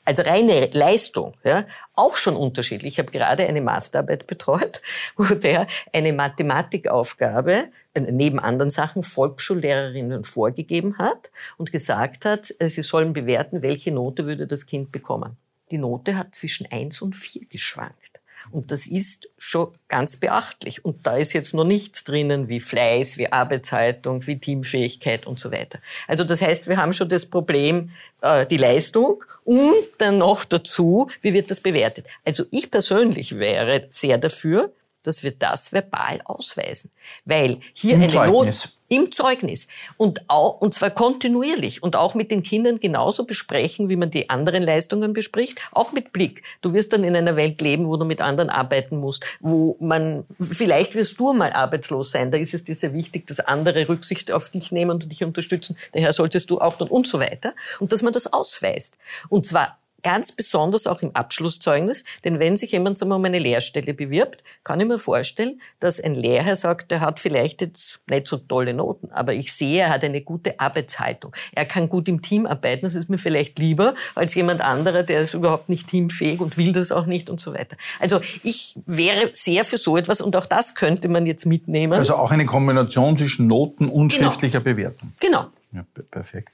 [0.05, 2.93] also reine Leistung, ja, auch schon unterschiedlich.
[2.93, 4.81] Ich habe gerade eine Masterarbeit betreut,
[5.15, 12.67] wo der eine Mathematikaufgabe äh, neben anderen Sachen Volksschullehrerinnen vorgegeben hat und gesagt hat, äh,
[12.69, 15.37] sie sollen bewerten, welche Note würde das Kind bekommen.
[15.71, 18.20] Die Note hat zwischen eins und vier geschwankt.
[18.49, 20.83] Und das ist schon ganz beachtlich.
[20.83, 25.51] Und da ist jetzt noch nichts drinnen wie Fleiß, wie Arbeitshaltung, wie Teamfähigkeit und so
[25.51, 25.79] weiter.
[26.07, 31.09] Also das heißt, wir haben schon das Problem, äh, die Leistung und dann noch dazu,
[31.21, 32.05] wie wird das bewertet.
[32.25, 34.71] Also ich persönlich wäre sehr dafür,
[35.03, 36.91] dass wir das verbal ausweisen.
[37.25, 38.65] Weil hier Im eine Zeugnis.
[38.65, 43.87] Not im Zeugnis und auch, und zwar kontinuierlich und auch mit den Kindern genauso besprechen,
[43.87, 46.43] wie man die anderen Leistungen bespricht, auch mit Blick.
[46.61, 50.25] Du wirst dann in einer Welt leben, wo du mit anderen arbeiten musst, wo man,
[50.41, 54.29] vielleicht wirst du mal arbeitslos sein, da ist es dir sehr wichtig, dass andere Rücksicht
[54.29, 57.53] auf dich nehmen und dich unterstützen, daher solltest du auch dann und so weiter.
[57.79, 58.97] Und dass man das ausweist.
[59.29, 63.93] Und zwar Ganz besonders auch im Abschlusszeugnis, denn wenn sich jemand sagen um eine Lehrstelle
[63.93, 68.37] bewirbt, kann ich mir vorstellen, dass ein Lehrer sagt, der hat vielleicht jetzt nicht so
[68.37, 71.35] tolle Noten, aber ich sehe, er hat eine gute Arbeitshaltung.
[71.53, 75.21] Er kann gut im Team arbeiten, das ist mir vielleicht lieber als jemand anderer, der
[75.21, 77.77] ist überhaupt nicht teamfähig und will das auch nicht und so weiter.
[77.99, 81.93] Also ich wäre sehr für so etwas und auch das könnte man jetzt mitnehmen.
[81.93, 84.29] Also auch eine Kombination zwischen Noten und genau.
[84.29, 85.13] schriftlicher Bewertung.
[85.19, 85.47] Genau.
[85.73, 86.53] Ja, perfekt.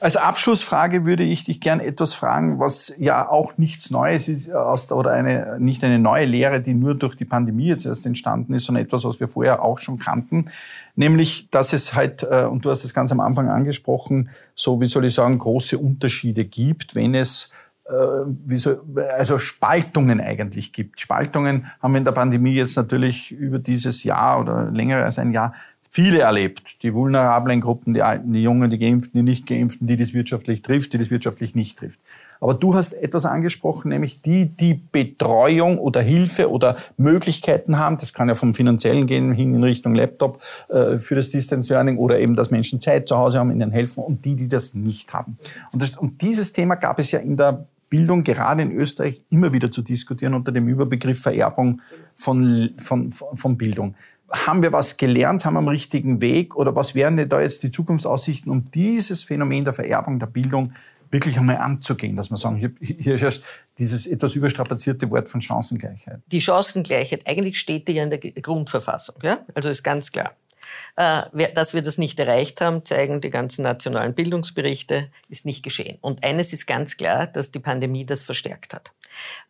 [0.00, 4.90] Als Abschlussfrage würde ich dich gern etwas fragen, was ja auch nichts Neues ist aus,
[4.92, 8.66] oder eine, nicht eine neue Lehre, die nur durch die Pandemie jetzt erst entstanden ist,
[8.66, 10.46] sondern etwas, was wir vorher auch schon kannten.
[10.96, 14.86] Nämlich, dass es halt, äh, und du hast es ganz am Anfang angesprochen, so, wie
[14.86, 17.52] soll ich sagen, große Unterschiede gibt, wenn es
[17.88, 21.00] äh, also Spaltungen eigentlich gibt.
[21.00, 25.32] Spaltungen haben wir in der Pandemie jetzt natürlich über dieses Jahr oder länger als ein
[25.32, 25.54] Jahr
[25.96, 26.62] viele erlebt.
[26.82, 30.92] Die vulnerablen Gruppen, die Alten, die Jungen, die Geimpften, die Nicht-Geimpften, die das wirtschaftlich trifft,
[30.92, 31.98] die das wirtschaftlich nicht trifft.
[32.38, 37.96] Aber du hast etwas angesprochen, nämlich die, die Betreuung oder Hilfe oder Möglichkeiten haben.
[37.96, 41.96] Das kann ja vom Finanziellen gehen hin in Richtung Laptop äh, für das Distance Learning
[41.96, 45.14] oder eben, dass Menschen Zeit zu Hause haben, ihnen helfen und die, die das nicht
[45.14, 45.38] haben.
[45.72, 49.54] Und, das, und dieses Thema gab es ja in der Bildung gerade in Österreich immer
[49.54, 51.80] wieder zu diskutieren unter dem Überbegriff Vererbung
[52.16, 53.94] von, von, von Bildung
[54.30, 57.62] haben wir was gelernt, haben wir am richtigen Weg oder was wären denn da jetzt
[57.62, 60.72] die Zukunftsaussichten, um dieses Phänomen der Vererbung der Bildung
[61.10, 63.42] wirklich einmal anzugehen, dass man sagen, hier, herrscht
[63.78, 66.20] dieses etwas überstrapazierte Wort von Chancengleichheit.
[66.26, 69.38] Die Chancengleichheit, eigentlich steht die ja in der Grundverfassung, ja?
[69.54, 70.32] Also ist ganz klar.
[70.96, 75.98] Äh, dass wir das nicht erreicht haben, zeigen die ganzen nationalen Bildungsberichte, ist nicht geschehen.
[76.00, 78.90] Und eines ist ganz klar, dass die Pandemie das verstärkt hat.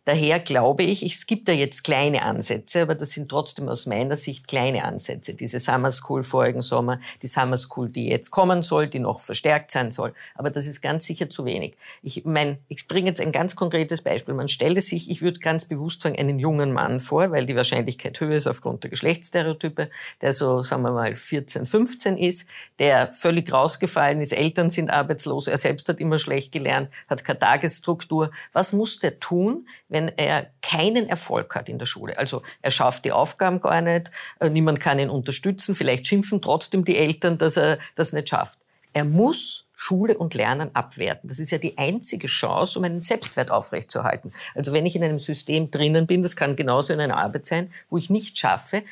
[0.06, 4.16] Daher glaube ich, es gibt da jetzt kleine Ansätze, aber das sind trotzdem aus meiner
[4.16, 5.34] Sicht kleine Ansätze.
[5.34, 9.72] Diese Summer School vorigen Sommer, die Summer School, die jetzt kommen soll, die noch verstärkt
[9.72, 10.14] sein soll.
[10.36, 11.76] Aber das ist ganz sicher zu wenig.
[12.02, 14.34] Ich meine, ich bringe jetzt ein ganz konkretes Beispiel.
[14.34, 18.20] Man stelle sich, ich würde ganz bewusst sagen, einen jungen Mann vor, weil die Wahrscheinlichkeit
[18.20, 22.46] höher ist aufgrund der Geschlechtsstereotype, der so, sagen wir mal, 14, 15 ist,
[22.78, 27.40] der völlig rausgefallen ist, Eltern sind arbeitslos, er selbst hat immer schlecht gelernt, hat keine
[27.40, 28.30] Tagesstruktur.
[28.52, 29.55] Was muss der tun,
[29.88, 32.18] wenn er keinen Erfolg hat in der Schule.
[32.18, 36.84] Also er schafft die Aufgaben gar nicht, äh, niemand kann ihn unterstützen, vielleicht schimpfen trotzdem
[36.84, 38.58] die Eltern, dass er das nicht schafft.
[38.92, 41.28] Er muss Schule und Lernen abwerten.
[41.28, 44.32] Das ist ja die einzige Chance, um einen Selbstwert aufrechtzuerhalten.
[44.54, 47.70] Also wenn ich in einem System drinnen bin, das kann genauso in einer Arbeit sein,
[47.90, 48.82] wo ich nicht schaffe,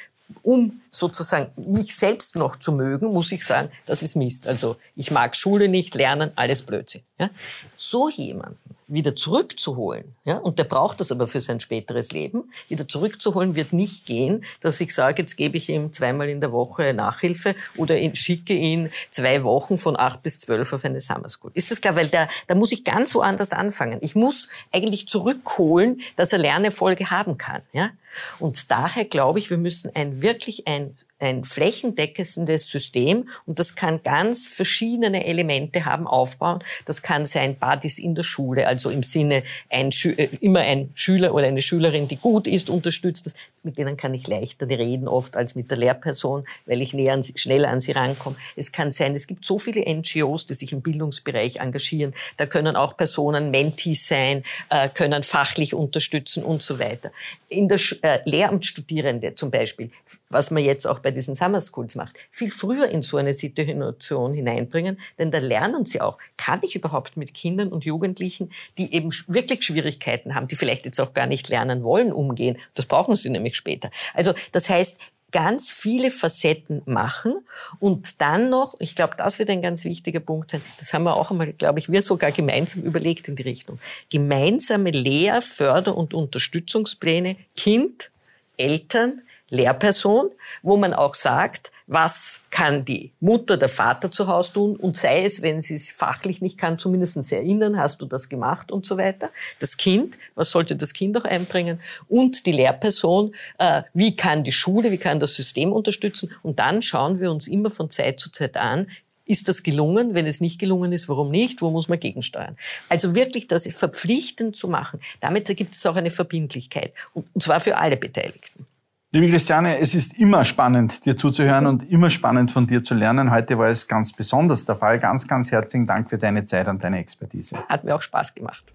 [0.42, 4.46] um sozusagen mich selbst noch zu mögen, muss ich sagen, das ist Mist.
[4.46, 7.02] Also ich mag Schule nicht, Lernen, alles Blödsinn.
[7.18, 7.30] Ja?
[7.76, 12.86] So jemanden wieder zurückzuholen, ja, und der braucht das aber für sein späteres Leben, wieder
[12.86, 16.94] zurückzuholen wird nicht gehen, dass ich sage, jetzt gebe ich ihm zweimal in der Woche
[16.94, 21.50] Nachhilfe oder schicke ihn zwei Wochen von acht bis zwölf auf eine Summer School.
[21.54, 21.96] Ist das klar?
[21.96, 23.98] Weil da, da muss ich ganz woanders anfangen.
[24.02, 27.90] Ich muss eigentlich zurückholen, dass er Lernerfolge haben kann, ja.
[28.38, 34.02] Und daher glaube ich, wir müssen ein wirklich ein ein flächendeckendes System und das kann
[34.02, 36.58] ganz verschiedene Elemente haben, aufbauen.
[36.84, 41.34] Das kann sein Buddies in der Schule, also im Sinne ein, äh, immer ein Schüler
[41.34, 43.34] oder eine Schülerin, die gut ist, unterstützt das.
[43.64, 47.22] Mit denen kann ich leichter reden oft als mit der Lehrperson, weil ich näher an
[47.22, 48.36] sie, schneller an sie rankomme.
[48.56, 52.14] Es kann sein, es gibt so viele NGOs, die sich im Bildungsbereich engagieren.
[52.36, 57.10] Da können auch Personen Mentees sein, äh, können fachlich unterstützen und so weiter.
[57.48, 59.90] In der äh, Lehramtsstudierende zum Beispiel,
[60.34, 64.34] was man jetzt auch bei diesen Summer Schools macht, viel früher in so eine Situation
[64.34, 69.10] hineinbringen, denn da lernen sie auch, kann ich überhaupt mit Kindern und Jugendlichen, die eben
[69.28, 72.58] wirklich Schwierigkeiten haben, die vielleicht jetzt auch gar nicht lernen wollen, umgehen.
[72.74, 73.90] Das brauchen sie nämlich später.
[74.12, 74.98] Also das heißt,
[75.34, 77.34] ganz viele Facetten machen
[77.80, 81.16] und dann noch, ich glaube, das wird ein ganz wichtiger Punkt sein, das haben wir
[81.16, 83.80] auch einmal, glaube ich, wir sogar gemeinsam überlegt in die Richtung,
[84.12, 88.12] gemeinsame Lehr-, Förder- und Unterstützungspläne Kind,
[88.56, 89.22] Eltern,
[89.54, 90.30] Lehrperson,
[90.62, 95.24] wo man auch sagt, was kann die Mutter, der Vater zu Hause tun und sei
[95.24, 98.96] es, wenn sie es fachlich nicht kann, zumindest erinnern, hast du das gemacht und so
[98.96, 99.30] weiter.
[99.60, 104.52] Das Kind, was sollte das Kind auch einbringen und die Lehrperson, äh, wie kann die
[104.52, 108.30] Schule, wie kann das System unterstützen und dann schauen wir uns immer von Zeit zu
[108.30, 108.86] Zeit an,
[109.26, 110.14] ist das gelungen?
[110.14, 111.62] Wenn es nicht gelungen ist, warum nicht?
[111.62, 112.56] Wo muss man gegensteuern?
[112.90, 115.00] Also wirklich das verpflichtend zu machen.
[115.20, 116.92] Damit gibt es auch eine Verbindlichkeit.
[117.14, 118.66] Und zwar für alle Beteiligten.
[119.14, 123.30] Liebe Christiane, es ist immer spannend, dir zuzuhören und immer spannend von dir zu lernen.
[123.30, 124.98] Heute war es ganz besonders der Fall.
[124.98, 127.56] Ganz, ganz herzlichen Dank für deine Zeit und deine Expertise.
[127.68, 128.72] Hat mir auch Spaß gemacht.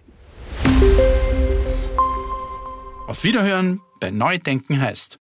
[3.06, 5.20] Auf Wiederhören bei Neudenken heißt.